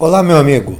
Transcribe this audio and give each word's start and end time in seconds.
Olá, 0.00 0.22
meu 0.22 0.36
amigo. 0.36 0.78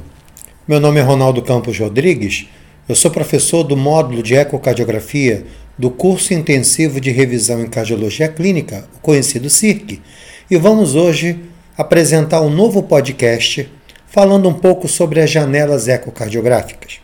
Meu 0.65 0.79
nome 0.79 0.97
é 0.97 1.03
Ronaldo 1.03 1.41
Campos 1.41 1.77
Rodrigues. 1.77 2.47
Eu 2.87 2.95
sou 2.95 3.11
professor 3.11 3.63
do 3.63 3.75
módulo 3.75 4.23
de 4.23 4.33
ecocardiografia 4.33 5.45
do 5.77 5.91
curso 5.91 6.33
intensivo 6.33 7.01
de 7.01 7.11
revisão 7.11 7.61
em 7.61 7.67
cardiologia 7.67 8.29
clínica, 8.29 8.87
o 8.95 8.99
conhecido 8.99 9.49
CIRC, 9.49 10.01
e 10.49 10.55
vamos 10.55 10.95
hoje 10.95 11.37
apresentar 11.77 12.39
um 12.39 12.49
novo 12.49 12.81
podcast 12.81 13.69
falando 14.07 14.47
um 14.47 14.53
pouco 14.53 14.87
sobre 14.87 15.19
as 15.19 15.29
janelas 15.29 15.89
ecocardiográficas. 15.89 17.01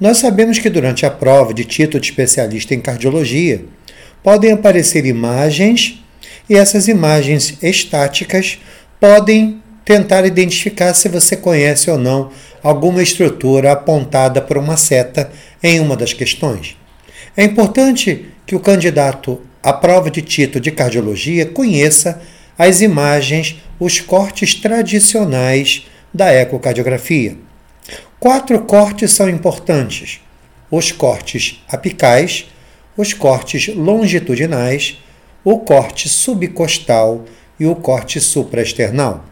Nós 0.00 0.16
sabemos 0.16 0.58
que 0.58 0.70
durante 0.70 1.04
a 1.04 1.10
prova 1.10 1.52
de 1.52 1.66
título 1.66 2.00
de 2.00 2.06
especialista 2.06 2.74
em 2.74 2.80
cardiologia 2.80 3.62
podem 4.22 4.52
aparecer 4.52 5.04
imagens 5.04 6.02
e 6.48 6.54
essas 6.54 6.88
imagens 6.88 7.58
estáticas 7.62 8.58
podem 8.98 9.61
tentar 9.84 10.24
identificar 10.24 10.94
se 10.94 11.08
você 11.08 11.36
conhece 11.36 11.90
ou 11.90 11.98
não 11.98 12.30
alguma 12.62 13.02
estrutura 13.02 13.72
apontada 13.72 14.40
por 14.40 14.56
uma 14.56 14.76
seta 14.76 15.30
em 15.62 15.80
uma 15.80 15.96
das 15.96 16.12
questões. 16.12 16.76
É 17.36 17.44
importante 17.44 18.26
que 18.46 18.54
o 18.54 18.60
candidato 18.60 19.40
à 19.62 19.72
prova 19.72 20.10
de 20.10 20.22
título 20.22 20.60
de 20.60 20.70
cardiologia 20.70 21.46
conheça 21.46 22.20
as 22.58 22.80
imagens, 22.80 23.56
os 23.80 24.00
cortes 24.00 24.54
tradicionais 24.54 25.86
da 26.12 26.32
ecocardiografia. 26.32 27.36
Quatro 28.20 28.60
cortes 28.62 29.12
são 29.12 29.28
importantes: 29.28 30.20
os 30.70 30.92
cortes 30.92 31.62
apicais, 31.68 32.46
os 32.96 33.12
cortes 33.12 33.68
longitudinais, 33.74 34.98
o 35.44 35.58
corte 35.58 36.08
subcostal 36.08 37.24
e 37.58 37.66
o 37.66 37.74
corte 37.74 38.20
supraesternal. 38.20 39.31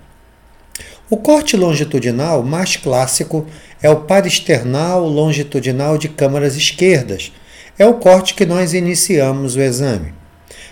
O 1.10 1.16
corte 1.16 1.56
longitudinal 1.56 2.40
mais 2.44 2.76
clássico 2.76 3.44
é 3.82 3.90
o 3.90 4.02
paresternal 4.02 5.04
longitudinal 5.08 5.98
de 5.98 6.08
câmaras 6.08 6.54
esquerdas. 6.54 7.32
É 7.76 7.84
o 7.84 7.94
corte 7.94 8.32
que 8.32 8.46
nós 8.46 8.74
iniciamos 8.74 9.56
o 9.56 9.60
exame. 9.60 10.14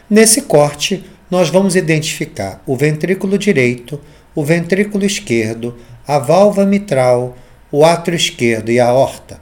Nesse 0.08 0.42
corte, 0.42 1.04
nós 1.28 1.50
vamos 1.50 1.74
identificar 1.74 2.62
o 2.64 2.76
ventrículo 2.76 3.36
direito, 3.36 4.00
o 4.32 4.44
ventrículo 4.44 5.04
esquerdo, 5.04 5.76
a 6.06 6.20
válvula 6.20 6.64
mitral, 6.64 7.36
o 7.72 7.84
átrio 7.84 8.14
esquerdo 8.14 8.70
e 8.70 8.78
a 8.78 8.86
aorta. 8.86 9.40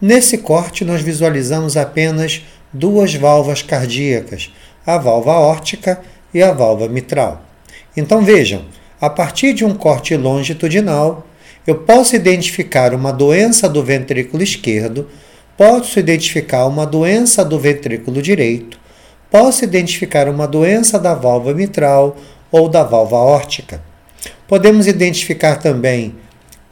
Nesse 0.00 0.38
corte, 0.38 0.84
nós 0.84 1.02
visualizamos 1.02 1.76
apenas 1.76 2.42
duas 2.72 3.14
válvulas 3.14 3.62
cardíacas, 3.62 4.52
a 4.84 4.98
válvula 4.98 5.36
aórtica 5.36 6.00
e 6.34 6.42
a 6.42 6.52
válvula 6.52 6.88
mitral. 6.88 7.44
Então 7.96 8.22
vejam, 8.22 8.64
a 9.06 9.10
partir 9.10 9.52
de 9.52 9.64
um 9.64 9.72
corte 9.72 10.16
longitudinal, 10.16 11.24
eu 11.64 11.76
posso 11.76 12.16
identificar 12.16 12.92
uma 12.92 13.12
doença 13.12 13.68
do 13.68 13.80
ventrículo 13.80 14.42
esquerdo, 14.42 15.08
posso 15.56 16.00
identificar 16.00 16.66
uma 16.66 16.84
doença 16.84 17.44
do 17.44 17.56
ventrículo 17.56 18.20
direito, 18.20 18.76
posso 19.30 19.62
identificar 19.62 20.28
uma 20.28 20.46
doença 20.48 20.98
da 20.98 21.14
válvula 21.14 21.54
mitral 21.54 22.16
ou 22.50 22.68
da 22.68 22.82
válvula 22.82 23.20
órtica. 23.20 23.80
Podemos 24.48 24.88
identificar 24.88 25.54
também 25.54 26.16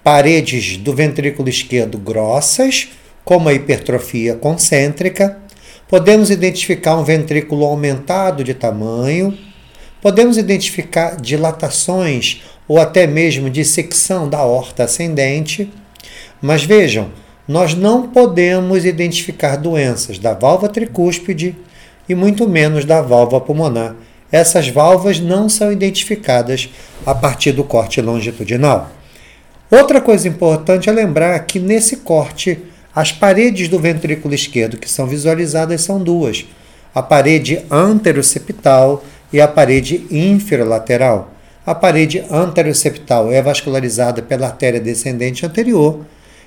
paredes 0.02 0.76
do 0.76 0.92
ventrículo 0.92 1.48
esquerdo 1.48 1.98
grossas, 1.98 2.88
como 3.24 3.48
a 3.48 3.54
hipertrofia 3.54 4.34
concêntrica. 4.34 5.38
Podemos 5.88 6.30
identificar 6.30 6.96
um 6.96 7.04
ventrículo 7.04 7.64
aumentado 7.64 8.42
de 8.42 8.54
tamanho, 8.54 9.38
podemos 10.04 10.36
identificar 10.36 11.16
dilatações 11.16 12.42
ou 12.68 12.78
até 12.78 13.06
mesmo 13.06 13.48
dissecção 13.48 14.28
da 14.28 14.42
horta 14.42 14.84
ascendente. 14.84 15.72
Mas 16.42 16.62
vejam, 16.62 17.10
nós 17.48 17.74
não 17.74 18.08
podemos 18.08 18.84
identificar 18.84 19.56
doenças 19.56 20.18
da 20.18 20.34
válvula 20.34 20.70
tricúspide 20.70 21.56
e 22.06 22.14
muito 22.14 22.46
menos 22.46 22.84
da 22.84 23.00
válvula 23.00 23.40
pulmonar. 23.40 23.96
Essas 24.30 24.68
válvulas 24.68 25.20
não 25.20 25.48
são 25.48 25.72
identificadas 25.72 26.68
a 27.06 27.14
partir 27.14 27.52
do 27.52 27.64
corte 27.64 28.02
longitudinal. 28.02 28.90
Outra 29.70 30.02
coisa 30.02 30.28
importante 30.28 30.90
é 30.90 30.92
lembrar 30.92 31.38
que 31.46 31.58
nesse 31.58 31.96
corte, 31.96 32.58
as 32.94 33.10
paredes 33.10 33.68
do 33.68 33.78
ventrículo 33.78 34.34
esquerdo 34.34 34.76
que 34.76 34.90
são 34.90 35.06
visualizadas 35.06 35.80
são 35.80 35.98
duas: 35.98 36.44
a 36.94 37.02
parede 37.02 37.64
anteroseptal 37.70 39.02
e 39.34 39.40
a 39.40 39.48
parede 39.48 40.06
inferolateral. 40.12 41.32
A 41.66 41.74
parede 41.74 42.24
anteroseptal 42.30 43.32
é 43.32 43.42
vascularizada 43.42 44.22
pela 44.22 44.46
artéria 44.46 44.78
descendente 44.78 45.44
anterior 45.44 46.06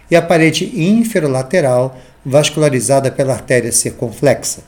e 0.09 0.15
a 0.15 0.21
parede 0.21 0.71
inferolateral 0.73 1.97
vascularizada 2.25 3.11
pela 3.11 3.33
artéria 3.33 3.73
circunflexa. 3.73 4.61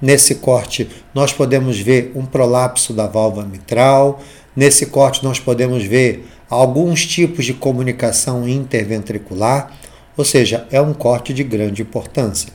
Nesse 0.00 0.36
corte, 0.36 0.88
nós 1.12 1.32
podemos 1.32 1.80
ver 1.80 2.12
um 2.14 2.24
prolapso 2.24 2.92
da 2.92 3.08
válvula 3.08 3.44
mitral. 3.44 4.22
Nesse 4.54 4.86
corte, 4.86 5.24
nós 5.24 5.40
podemos 5.40 5.82
ver 5.82 6.28
alguns 6.48 7.04
tipos 7.04 7.44
de 7.44 7.54
comunicação 7.54 8.48
interventricular, 8.48 9.72
ou 10.16 10.24
seja, 10.24 10.64
é 10.70 10.80
um 10.80 10.94
corte 10.94 11.34
de 11.34 11.42
grande 11.42 11.82
importância. 11.82 12.52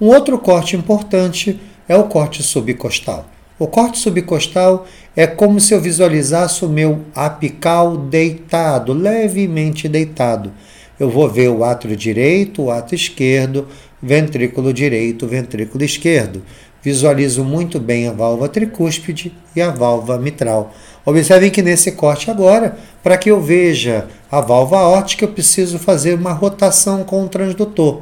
Um 0.00 0.08
outro 0.08 0.36
corte 0.36 0.74
importante 0.74 1.60
é 1.88 1.96
o 1.96 2.08
corte 2.08 2.42
subcostal. 2.42 3.33
O 3.56 3.68
corte 3.68 4.00
subcostal 4.00 4.84
é 5.14 5.28
como 5.28 5.60
se 5.60 5.72
eu 5.72 5.80
visualizasse 5.80 6.64
o 6.64 6.68
meu 6.68 7.02
apical 7.14 7.96
deitado, 7.96 8.92
levemente 8.92 9.88
deitado. 9.88 10.52
Eu 10.98 11.08
vou 11.08 11.28
ver 11.28 11.50
o 11.50 11.62
átrio 11.62 11.96
direito, 11.96 12.62
o 12.62 12.70
átrio 12.72 12.96
esquerdo, 12.96 13.68
ventrículo 14.02 14.72
direito, 14.72 15.28
ventrículo 15.28 15.84
esquerdo. 15.84 16.42
Visualizo 16.82 17.44
muito 17.44 17.78
bem 17.78 18.08
a 18.08 18.12
válvula 18.12 18.48
tricúspide 18.48 19.32
e 19.54 19.62
a 19.62 19.70
válvula 19.70 20.18
mitral. 20.18 20.74
Observem 21.06 21.48
que 21.48 21.62
nesse 21.62 21.92
corte 21.92 22.32
agora, 22.32 22.76
para 23.04 23.16
que 23.16 23.30
eu 23.30 23.40
veja 23.40 24.08
a 24.32 24.40
válvula 24.40 24.80
aórtica, 24.80 25.26
eu 25.26 25.32
preciso 25.32 25.78
fazer 25.78 26.14
uma 26.14 26.32
rotação 26.32 27.04
com 27.04 27.22
o 27.22 27.28
transdutor. 27.28 28.00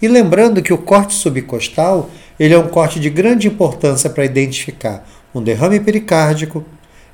E 0.00 0.06
lembrando 0.06 0.62
que 0.62 0.72
o 0.72 0.78
corte 0.78 1.14
subcostal 1.14 2.08
ele 2.38 2.54
é 2.54 2.58
um 2.58 2.68
corte 2.68 3.00
de 3.00 3.08
grande 3.08 3.48
importância 3.48 4.10
para 4.10 4.24
identificar 4.24 5.06
um 5.34 5.42
derrame 5.42 5.80
pericárdico. 5.80 6.64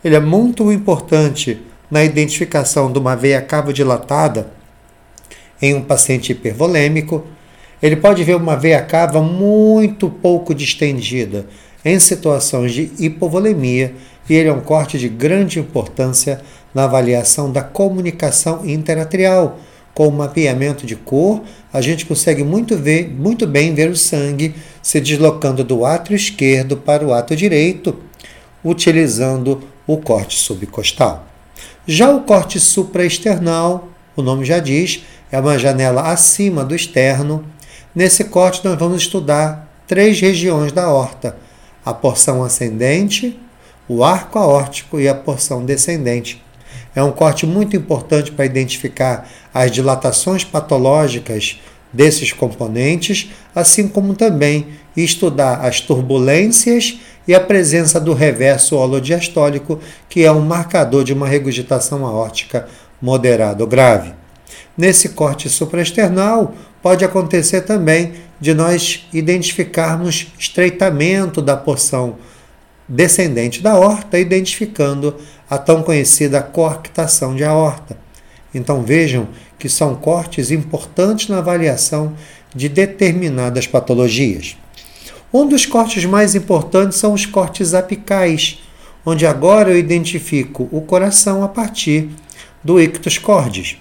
Ele 0.04 0.16
é 0.16 0.20
muito 0.20 0.70
importante 0.72 1.60
na 1.90 2.02
identificação 2.02 2.90
de 2.90 2.98
uma 2.98 3.14
veia 3.14 3.40
cava 3.40 3.72
dilatada 3.72 4.50
em 5.60 5.74
um 5.74 5.82
paciente 5.82 6.32
hipervolêmico. 6.32 7.24
Ele 7.80 7.96
pode 7.96 8.24
ver 8.24 8.36
uma 8.36 8.56
veia 8.56 8.82
cava 8.82 9.20
muito 9.22 10.08
pouco 10.08 10.54
distendida 10.54 11.46
em 11.84 11.98
situações 11.98 12.72
de 12.72 12.92
hipovolemia 12.98 13.94
e 14.28 14.34
ele 14.34 14.48
é 14.48 14.52
um 14.52 14.60
corte 14.60 14.98
de 14.98 15.08
grande 15.08 15.58
importância 15.58 16.40
na 16.74 16.84
avaliação 16.84 17.50
da 17.50 17.62
comunicação 17.62 18.64
interatrial. 18.64 19.58
Com 19.94 20.08
o 20.08 20.12
mapeamento 20.12 20.86
de 20.86 20.96
cor, 20.96 21.42
a 21.72 21.80
gente 21.80 22.06
consegue 22.06 22.42
muito, 22.42 22.76
ver, 22.76 23.08
muito 23.08 23.46
bem 23.46 23.74
ver 23.74 23.90
o 23.90 23.96
sangue 23.96 24.54
se 24.82 25.00
deslocando 25.00 25.62
do 25.62 25.84
átrio 25.84 26.16
esquerdo 26.16 26.76
para 26.76 27.06
o 27.06 27.12
átrio 27.12 27.36
direito, 27.36 27.96
utilizando 28.64 29.62
o 29.86 29.98
corte 29.98 30.38
subcostal. 30.38 31.26
Já 31.86 32.10
o 32.10 32.22
corte 32.22 32.58
supraesternal, 32.58 33.88
o 34.16 34.22
nome 34.22 34.44
já 34.44 34.58
diz, 34.58 35.02
é 35.30 35.38
uma 35.38 35.58
janela 35.58 36.10
acima 36.10 36.64
do 36.64 36.74
externo. 36.74 37.44
Nesse 37.94 38.24
corte, 38.24 38.64
nós 38.64 38.78
vamos 38.78 39.02
estudar 39.02 39.68
três 39.86 40.20
regiões 40.20 40.72
da 40.72 40.90
horta: 40.90 41.36
a 41.84 41.92
porção 41.92 42.42
ascendente, 42.42 43.38
o 43.88 44.04
arco 44.04 44.38
aórtico 44.38 45.00
e 45.00 45.08
a 45.08 45.14
porção 45.14 45.64
descendente. 45.64 46.42
É 46.94 47.02
um 47.02 47.12
corte 47.12 47.46
muito 47.46 47.76
importante 47.76 48.30
para 48.32 48.44
identificar 48.44 49.28
as 49.52 49.70
dilatações 49.70 50.44
patológicas 50.44 51.60
desses 51.92 52.32
componentes, 52.32 53.30
assim 53.54 53.88
como 53.88 54.14
também 54.14 54.68
estudar 54.96 55.60
as 55.60 55.80
turbulências 55.80 56.98
e 57.26 57.34
a 57.34 57.40
presença 57.40 58.00
do 58.00 58.12
reverso 58.14 58.76
holodiastólico, 58.76 59.78
que 60.08 60.24
é 60.24 60.32
um 60.32 60.40
marcador 60.40 61.04
de 61.04 61.12
uma 61.12 61.28
regurgitação 61.28 62.04
aórtica 62.04 62.68
moderada 63.00 63.62
ou 63.62 63.68
grave. 63.68 64.12
Nesse 64.76 65.10
corte 65.10 65.48
supraesternal, 65.48 66.54
pode 66.82 67.04
acontecer 67.04 67.62
também 67.62 68.12
de 68.40 68.54
nós 68.54 69.06
identificarmos 69.12 70.32
estreitamento 70.38 71.40
da 71.40 71.56
porção 71.56 72.16
descendente 72.92 73.62
da 73.62 73.72
aorta, 73.72 74.18
identificando 74.18 75.16
a 75.48 75.56
tão 75.56 75.82
conhecida 75.82 76.42
coarctação 76.42 77.34
de 77.34 77.42
aorta. 77.42 77.96
Então 78.54 78.82
vejam 78.82 79.28
que 79.58 79.68
são 79.68 79.94
cortes 79.94 80.50
importantes 80.50 81.28
na 81.28 81.38
avaliação 81.38 82.12
de 82.54 82.68
determinadas 82.68 83.66
patologias. 83.66 84.56
Um 85.32 85.48
dos 85.48 85.64
cortes 85.64 86.04
mais 86.04 86.34
importantes 86.34 86.98
são 86.98 87.14
os 87.14 87.24
cortes 87.24 87.72
apicais, 87.72 88.58
onde 89.06 89.26
agora 89.26 89.70
eu 89.70 89.78
identifico 89.78 90.68
o 90.70 90.82
coração 90.82 91.42
a 91.42 91.48
partir 91.48 92.10
do 92.62 92.78
ictus 92.78 93.16
cordis. 93.16 93.78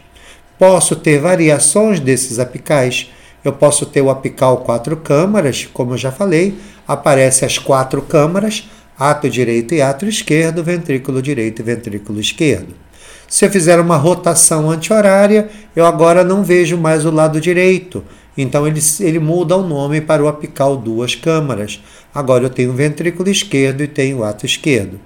Posso 0.57 0.95
ter 0.95 1.19
variações 1.19 1.99
desses 1.99 2.39
apicais. 2.39 3.11
Eu 3.43 3.51
posso 3.51 3.85
ter 3.85 4.01
o 4.01 4.09
apical 4.09 4.57
quatro 4.59 4.95
câmaras, 4.95 5.67
como 5.73 5.93
eu 5.93 5.97
já 5.97 6.11
falei, 6.11 6.55
aparece 6.87 7.43
as 7.43 7.57
quatro 7.57 8.01
câmaras, 8.01 8.69
ato 8.97 9.29
direito 9.29 9.73
e 9.73 9.81
ato 9.81 10.05
esquerdo, 10.05 10.63
ventrículo 10.63 11.21
direito 11.21 11.61
e 11.61 11.63
ventrículo 11.63 12.19
esquerdo. 12.19 12.73
Se 13.27 13.45
eu 13.45 13.49
fizer 13.49 13.79
uma 13.79 13.95
rotação 13.95 14.69
anti-horária, 14.69 15.49
eu 15.75 15.85
agora 15.85 16.23
não 16.23 16.43
vejo 16.43 16.77
mais 16.77 17.05
o 17.05 17.11
lado 17.11 17.39
direito. 17.39 18.03
Então 18.37 18.67
ele, 18.67 18.81
ele 18.99 19.19
muda 19.19 19.55
o 19.55 19.65
nome 19.65 20.01
para 20.01 20.23
o 20.23 20.27
apical 20.27 20.75
duas 20.75 21.15
câmaras. 21.15 21.81
Agora 22.13 22.43
eu 22.43 22.49
tenho 22.49 22.71
o 22.71 22.75
ventrículo 22.75 23.29
esquerdo 23.29 23.81
e 23.81 23.87
tenho 23.87 24.19
o 24.19 24.23
ato 24.23 24.45
esquerdo. 24.45 24.99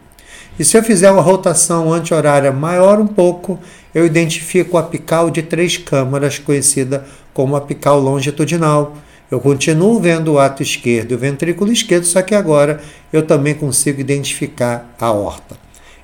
E 0.58 0.64
se 0.64 0.78
eu 0.78 0.84
fizer 0.84 1.12
uma 1.12 1.22
rotação 1.22 1.94
anti-horária 1.94 2.52
maior 2.52 3.00
um 3.00 3.08
pouco, 3.08 3.60
eu 3.94 4.06
identifico 4.06 4.76
o 4.76 4.80
apical 4.80 5.30
de 5.30 5.42
três 5.42 5.78
câmaras, 5.78 6.40
conhecida 6.40 7.06
como 7.34 7.56
apical 7.56 8.00
longitudinal. 8.00 8.98
Eu 9.36 9.42
continuo 9.42 10.00
vendo 10.00 10.32
o 10.32 10.40
ato 10.40 10.64
esquerdo 10.64 11.12
e 11.12 11.16
o 11.16 11.18
ventrículo 11.18 11.70
esquerdo, 11.70 12.06
só 12.06 12.22
que 12.22 12.34
agora 12.34 12.82
eu 13.12 13.22
também 13.22 13.54
consigo 13.54 14.00
identificar 14.00 14.96
a 14.98 15.12
horta. 15.12 15.58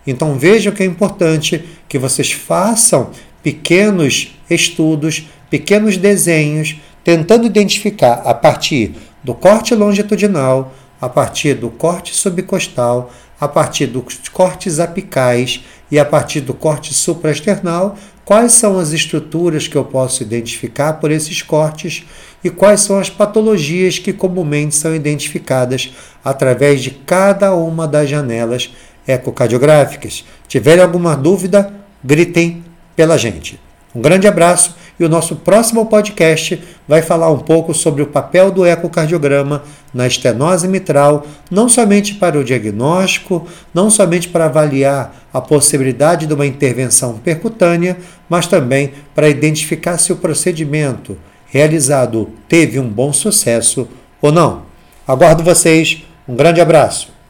Então 0.05 0.37
vejam 0.37 0.73
que 0.73 0.83
é 0.83 0.85
importante 0.85 1.63
que 1.87 1.97
vocês 1.97 2.33
façam 2.33 3.11
pequenos 3.41 4.35
estudos, 4.49 5.29
pequenos 5.49 5.95
desenhos, 5.95 6.75
tentando 7.05 7.47
identificar 7.47 8.15
a 8.25 8.33
partir 8.33 8.95
do 9.23 9.33
corte 9.33 9.73
longitudinal, 9.73 10.73
a 10.99 11.07
partir 11.07 11.53
do 11.53 11.69
corte 11.69 12.13
subcostal, 12.13 13.13
a 13.39 13.47
partir 13.47 13.87
dos 13.87 14.27
cortes 14.27 14.77
apicais 14.77 15.63
e 15.89 15.97
a 15.97 16.03
partir 16.03 16.41
do 16.41 16.53
corte 16.53 16.93
supraesternal, 16.93 17.95
quais 18.25 18.53
são 18.53 18.79
as 18.79 18.91
estruturas 18.91 19.67
que 19.67 19.75
eu 19.75 19.83
posso 19.83 20.23
identificar 20.23 20.93
por 20.93 21.11
esses 21.11 21.41
cortes 21.41 22.03
e 22.43 22.49
quais 22.49 22.81
são 22.81 22.99
as 22.99 23.09
patologias 23.09 23.99
que 23.99 24.13
comumente 24.13 24.75
são 24.75 24.95
identificadas 24.95 25.91
através 26.23 26.81
de 26.81 26.91
cada 26.91 27.53
uma 27.53 27.87
das 27.87 28.09
janelas 28.09 28.73
ecocardiográficas. 29.07 30.25
Tiverem 30.47 30.83
alguma 30.83 31.15
dúvida, 31.15 31.73
gritem 32.03 32.63
pela 32.95 33.17
gente. 33.17 33.59
Um 33.93 34.01
grande 34.01 34.27
abraço 34.27 34.75
e 34.99 35.03
o 35.03 35.09
nosso 35.09 35.37
próximo 35.37 35.85
podcast 35.85 36.61
vai 36.87 37.01
falar 37.01 37.31
um 37.31 37.39
pouco 37.39 37.73
sobre 37.73 38.01
o 38.01 38.07
papel 38.07 38.51
do 38.51 38.65
ecocardiograma 38.65 39.63
na 39.93 40.07
estenose 40.07 40.67
mitral, 40.67 41.25
não 41.49 41.67
somente 41.67 42.15
para 42.15 42.37
o 42.37 42.43
diagnóstico, 42.43 43.47
não 43.73 43.89
somente 43.89 44.29
para 44.29 44.45
avaliar 44.45 45.15
a 45.33 45.41
possibilidade 45.41 46.27
de 46.27 46.33
uma 46.33 46.45
intervenção 46.45 47.17
percutânea, 47.17 47.97
mas 48.29 48.47
também 48.47 48.93
para 49.15 49.29
identificar 49.29 49.97
se 49.97 50.11
o 50.11 50.17
procedimento 50.17 51.17
realizado 51.47 52.29
teve 52.47 52.79
um 52.79 52.87
bom 52.87 53.11
sucesso 53.11 53.87
ou 54.21 54.31
não. 54.31 54.63
Aguardo 55.07 55.43
vocês. 55.43 56.03
Um 56.27 56.35
grande 56.35 56.61
abraço. 56.61 57.20